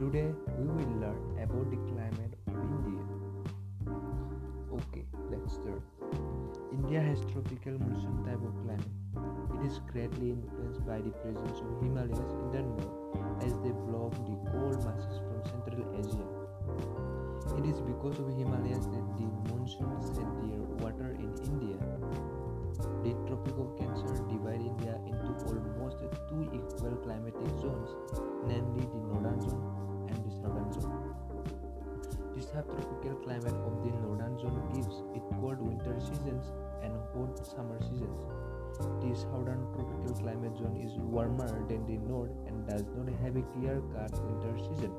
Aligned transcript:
Today 0.00 0.32
we 0.56 0.66
will 0.66 0.92
learn 0.98 1.20
about 1.42 1.70
the 1.70 1.76
climate 1.76 2.32
of 2.46 2.54
India. 2.56 3.04
Okay, 4.72 5.04
let's 5.30 5.52
start. 5.52 5.82
India 6.72 7.00
has 7.02 7.20
tropical 7.32 7.76
monsoon 7.78 8.24
type 8.24 8.40
of 8.40 8.54
climate. 8.64 8.96
It 9.60 9.66
is 9.66 9.78
greatly 9.92 10.30
influenced 10.30 10.86
by 10.86 11.02
the 11.02 11.10
presence 11.20 11.60
of 11.60 11.82
Himalayas 11.82 12.32
in 12.32 12.48
the 12.50 12.62
north 12.62 13.44
as 13.44 13.52
they 13.60 13.76
block 13.92 14.16
the 14.24 14.36
cold 14.48 14.80
masses 14.88 15.20
from 15.20 15.44
Central 15.52 15.84
Asia. 15.92 16.24
It 17.58 17.68
is 17.68 17.82
because 17.82 18.18
of 18.20 18.28
Himalayas 18.38 18.86
subtropical 32.52 33.14
climate 33.22 33.54
of 33.66 33.82
the 33.84 33.90
northern 34.02 34.38
zone 34.38 34.60
gives 34.74 35.02
it 35.14 35.22
cold 35.40 35.60
winter 35.60 35.94
seasons 36.00 36.50
and 36.82 36.92
hot 37.14 37.46
summer 37.46 37.78
seasons. 37.80 38.26
The 39.02 39.14
southern 39.14 39.62
tropical 39.74 40.14
climate 40.18 40.56
zone 40.58 40.76
is 40.82 40.92
warmer 40.98 41.50
than 41.68 41.86
the 41.86 41.98
north 41.98 42.32
and 42.46 42.66
does 42.66 42.84
not 42.96 43.08
have 43.22 43.36
a 43.36 43.42
clear-cut 43.54 44.12
winter 44.24 44.54
season. 44.58 44.92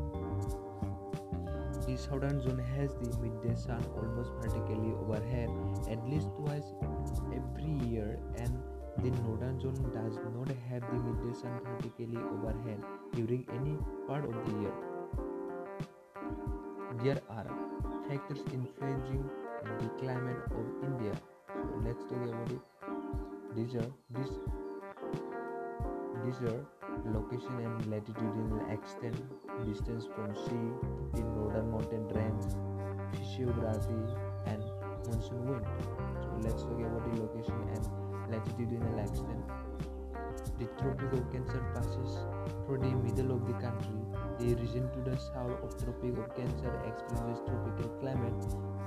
The 1.87 1.97
southern 1.97 2.41
zone 2.41 2.63
has 2.77 2.93
the 2.95 3.17
midday 3.19 3.55
sun 3.55 3.83
almost 3.97 4.31
vertically 4.39 4.93
overhead 5.01 5.49
at 5.89 6.07
least 6.07 6.29
twice 6.37 6.71
every 7.35 7.89
year 7.89 8.19
and 8.37 8.63
the 9.03 9.09
northern 9.23 9.59
zone 9.59 9.81
does 9.91 10.15
not 10.35 10.47
have 10.69 10.81
the 10.81 10.99
midday 10.99 11.37
sun 11.37 11.59
vertically 11.65 12.17
overhead 12.17 12.79
during 13.13 13.45
any 13.59 13.75
part 14.07 14.23
of 14.25 14.45
the 14.45 14.59
year. 14.61 15.00
There 16.99 17.21
are 17.29 17.47
factors 18.09 18.39
influencing 18.51 19.29
the 19.79 19.87
climate 19.97 20.43
of 20.51 20.83
India. 20.83 21.13
So 21.47 21.81
let's 21.85 22.03
talk 22.03 22.21
about 22.21 22.51
it. 22.51 22.59
These 23.55 23.75
are 23.75 23.91
this 24.09 24.29
these 26.25 26.41
are 26.51 26.65
location 27.05 27.59
and 27.59 27.85
latitudinal 27.87 28.69
extent, 28.69 29.15
distance 29.65 30.05
from 30.13 30.35
sea, 30.35 30.67
the 31.13 31.23
northern 31.23 31.71
mountain 31.71 32.07
range, 32.09 32.43
physiography, 33.15 34.03
and 34.47 34.61
monsoon 35.07 35.47
wind. 35.47 35.65
So 36.21 36.37
let's 36.43 36.63
talk 36.63 36.79
about 36.79 37.09
the 37.09 37.21
location 37.21 37.55
and 37.73 38.31
latitudinal 38.31 38.99
extent. 38.99 39.41
The 40.59 40.65
Tropic 40.77 41.31
Cancer 41.31 41.63
passes 41.73 42.10
The 44.41 44.55
region 44.55 44.89
to 44.93 45.01
the 45.07 45.17
south 45.17 45.61
of 45.61 45.77
Tropic 45.77 46.17
of 46.17 46.35
Cancer 46.35 46.73
experiences 46.87 47.43
tropical 47.45 47.89
climate, 48.01 48.33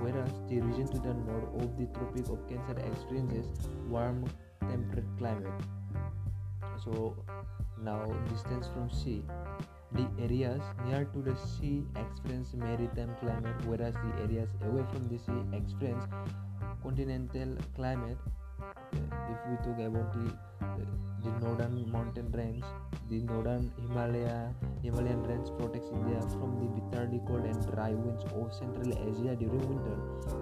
whereas 0.00 0.32
the 0.48 0.60
region 0.60 0.88
to 0.88 0.98
the 0.98 1.14
north 1.14 1.62
of 1.62 1.78
the 1.78 1.86
Tropic 1.94 2.28
of 2.28 2.40
Cancer 2.48 2.76
experiences 2.90 3.46
warm 3.88 4.24
temperate 4.58 5.06
climate. 5.16 5.62
So 6.82 7.14
now 7.80 8.02
distance 8.30 8.66
from 8.74 8.90
sea. 8.90 9.22
The 9.92 10.08
areas 10.20 10.60
near 10.86 11.04
to 11.04 11.22
the 11.22 11.36
sea 11.36 11.84
experience 11.94 12.52
maritime 12.54 13.14
climate, 13.20 13.64
whereas 13.64 13.94
the 13.94 14.22
areas 14.24 14.50
away 14.66 14.84
from 14.92 15.06
the 15.08 15.18
sea 15.18 15.56
experience 15.56 16.04
continental 16.82 17.56
climate. 17.76 18.18
If 18.92 19.38
we 19.48 19.56
talk 19.62 19.78
about 19.78 20.12
the 20.14 20.36
the 21.22 21.30
northern 21.40 21.90
mountain 21.90 22.30
range, 22.32 22.64
the 23.08 23.20
northern 23.22 23.70
Himalaya 23.80 24.52
Himalayan 24.82 25.22
range 25.24 25.48
protects 25.58 25.90
India 25.90 26.20
from 26.38 26.56
the 26.60 26.68
bitterly 26.80 27.20
cold 27.26 27.44
and 27.44 27.60
dry 27.72 27.90
winds 27.90 28.24
of 28.24 28.52
Central 28.52 28.92
Asia 28.92 29.36
during 29.36 29.64
winter. 29.68 29.96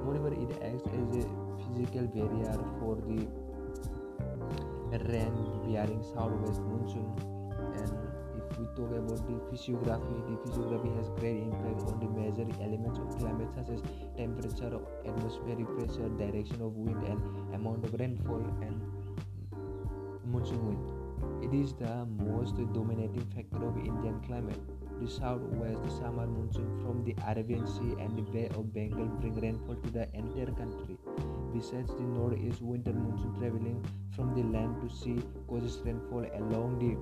Moreover, 0.04 0.32
it 0.32 0.52
acts 0.62 0.86
as 0.86 1.08
a 1.16 1.24
physical 1.58 2.06
barrier 2.06 2.58
for 2.78 2.96
the 2.96 3.26
rain 5.08 5.34
bearing 5.64 6.02
southwest 6.02 6.60
monsoon 6.60 7.08
and 7.80 7.90
if 8.36 8.58
we 8.58 8.66
talk 8.76 8.92
about 8.92 9.20
the 9.26 9.36
physiography 9.50 10.18
the 10.28 10.36
physiography 10.44 10.90
has 10.96 11.08
great 11.18 11.40
impact 11.42 11.80
on 11.88 11.98
the 12.00 12.08
major 12.12 12.46
elements 12.60 12.98
of 12.98 13.08
climate 13.18 13.48
such 13.54 13.70
as 13.70 13.82
temperature 14.16 14.78
atmospheric 15.06 15.66
pressure 15.78 16.08
direction 16.20 16.60
of 16.60 16.76
wind 16.76 17.02
and 17.08 17.54
amount 17.54 17.84
of 17.84 17.98
rainfall 17.98 18.44
and 18.60 18.80
monsoon 20.26 20.66
wind 20.66 20.91
it 21.52 21.58
is 21.60 21.72
the 21.74 22.06
most 22.18 22.56
dominating 22.72 23.26
factor 23.34 23.62
of 23.68 23.76
indian 23.76 24.18
climate 24.26 24.60
the 25.00 25.08
southwest 25.08 25.98
summer 25.98 26.26
monsoon 26.26 26.70
from 26.82 27.04
the 27.04 27.14
arabian 27.30 27.66
sea 27.66 27.92
and 28.04 28.16
the 28.16 28.22
bay 28.34 28.46
of 28.60 28.72
bengal 28.72 29.10
bring 29.20 29.34
rainfall 29.44 29.76
to 29.82 29.90
the 29.90 30.06
entire 30.14 30.52
country 30.60 30.96
besides 31.52 31.90
the 31.98 32.06
northeast 32.14 32.62
winter 32.62 32.94
monsoon 32.94 33.34
traveling 33.38 33.84
from 34.16 34.34
the 34.34 34.44
land 34.56 34.80
to 34.80 34.88
sea 34.96 35.18
causes 35.46 35.78
rainfall 35.84 36.24
along 36.40 36.78
the 36.84 36.92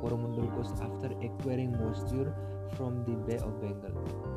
Coromandel 0.00 0.48
coast 0.54 0.74
after 0.82 1.10
acquiring 1.26 1.72
moisture 1.78 2.32
from 2.76 3.04
the 3.04 3.16
Bay 3.26 3.38
of 3.38 3.60
Bengal. 3.60 4.33